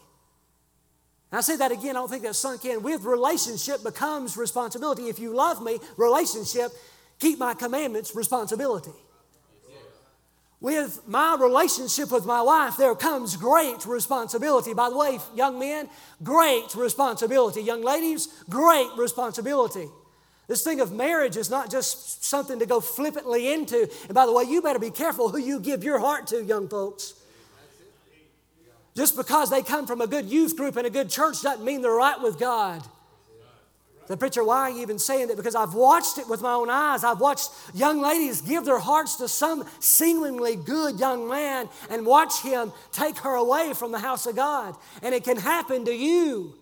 [1.33, 2.81] I say that again, I don't think that's sunk in.
[2.81, 5.09] With relationship becomes responsibility.
[5.09, 6.71] If you love me, relationship,
[7.19, 8.93] keep my commandments, responsibility.
[10.61, 14.73] With my relationship with my wife, there comes great responsibility.
[14.73, 15.89] By the way, young men,
[16.23, 17.61] great responsibility.
[17.61, 19.89] Young ladies, great responsibility.
[20.49, 23.87] This thing of marriage is not just something to go flippantly into.
[24.05, 26.67] And by the way, you better be careful who you give your heart to, young
[26.67, 27.13] folks.
[28.95, 31.83] Just because they come from a good youth group and a good church doesn't mean
[31.83, 32.83] they're right with God.
[34.07, 35.37] The preacher, why are you even saying that?
[35.37, 37.03] Because I've watched it with my own eyes.
[37.03, 42.41] I've watched young ladies give their hearts to some seemingly good young man and watch
[42.41, 44.75] him take her away from the house of God.
[45.03, 46.55] And it can happen to you.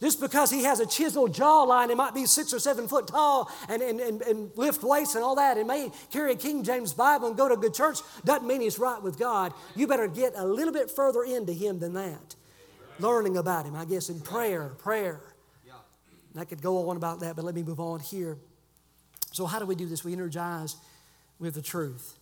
[0.00, 3.50] Just because he has a chiseled jawline and might be six or seven foot tall
[3.68, 6.92] and, and, and, and, lift weights and all that and may carry a King James
[6.92, 9.54] Bible and go to a good church doesn't mean he's right with God.
[9.74, 12.34] You better get a little bit further into him than that.
[12.98, 15.20] Learning about him, I guess, in prayer, prayer.
[16.36, 18.36] And I could go on about that, but let me move on here.
[19.32, 20.04] So, how do we do this?
[20.04, 20.76] We energize
[21.38, 22.18] with the truth.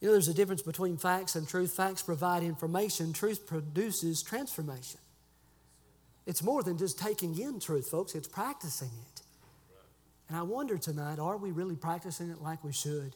[0.00, 1.74] You know, there's a difference between facts and truth.
[1.74, 5.00] Facts provide information, truth produces transformation.
[6.26, 9.22] It's more than just taking in truth, folks, it's practicing it.
[10.28, 13.14] And I wonder tonight are we really practicing it like we should?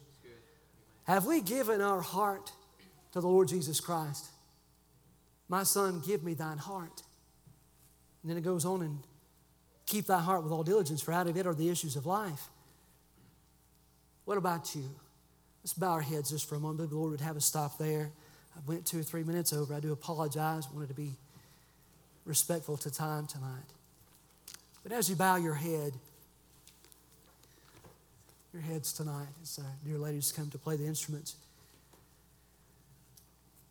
[1.05, 2.51] Have we given our heart
[3.13, 4.27] to the Lord Jesus Christ?
[5.47, 7.01] My son, give me thine heart.
[8.21, 8.99] And then it goes on and
[9.89, 12.49] Keep thy heart with all diligence, for out of it are the issues of life.
[14.23, 14.87] What about you?
[15.63, 16.91] Let's bow our heads just for a moment.
[16.91, 18.11] The Lord would have us stop there.
[18.55, 19.73] I went two or three minutes over.
[19.73, 20.67] I do apologize.
[20.69, 21.15] I wanted to be
[22.29, 23.65] respectful to time tonight.
[24.83, 25.93] But as you bow your head,
[28.53, 31.35] your heads tonight, as uh, dear ladies come to play the instruments,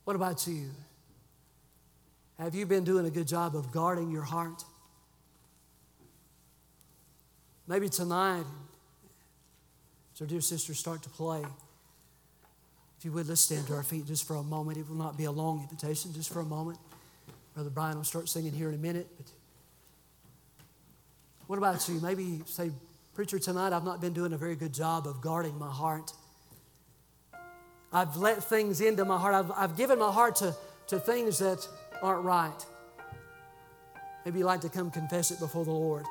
[0.04, 0.70] what about you?
[2.38, 4.64] Have you been doing a good job of guarding your heart?
[7.68, 8.44] Maybe tonight,
[10.14, 11.42] as our dear sisters start to play,
[12.98, 14.78] if you would, let's stand to our feet just for a moment.
[14.78, 16.78] It will not be a long invitation, just for a moment.
[17.58, 19.08] Brother Brian will start singing here in a minute.
[19.16, 19.26] But
[21.48, 22.00] what about you?
[22.00, 22.70] Maybe say,
[23.16, 26.12] Preacher, tonight I've not been doing a very good job of guarding my heart.
[27.92, 29.34] I've let things into my heart.
[29.34, 30.54] I've, I've given my heart to,
[30.86, 31.66] to things that
[32.00, 32.64] aren't right.
[34.24, 36.06] Maybe you'd like to come confess it before the Lord.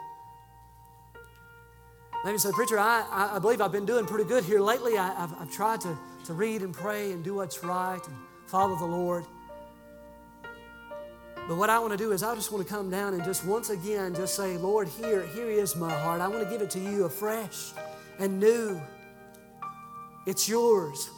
[2.26, 4.98] Maybe say, Preacher, I, I believe I've been doing pretty good here lately.
[4.98, 8.16] I, have I've tried to, to read and pray and do what's right and
[8.48, 9.24] follow the Lord.
[11.48, 13.46] But what I want to do is I just want to come down and just
[13.46, 16.20] once again just say, Lord, here, here is my heart.
[16.20, 17.72] I want to give it to you afresh
[18.20, 18.82] and new.
[20.26, 21.10] It's yours.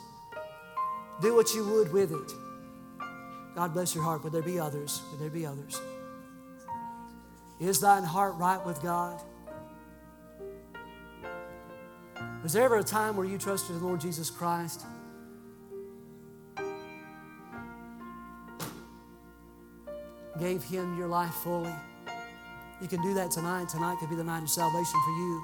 [1.21, 2.31] Do what you would with it.
[3.55, 4.23] God bless your heart.
[4.23, 5.01] Would there be others?
[5.09, 5.81] Would there be others?
[7.59, 9.19] Is thine heart right with God?
[12.43, 14.85] Was there ever a time where you trusted the Lord Jesus Christ?
[20.39, 21.73] Gave Him your life fully?
[22.81, 23.67] You can do that tonight.
[23.67, 25.43] Tonight could be the night of salvation for you.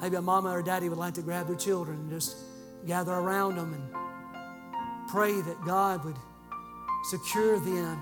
[0.00, 2.36] Maybe a mama or daddy would like to grab their children and just
[2.86, 6.16] gather around them and pray that God would
[7.04, 8.00] secure them,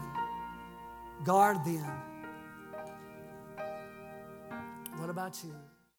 [1.25, 1.85] guard them.
[4.97, 5.55] What about you?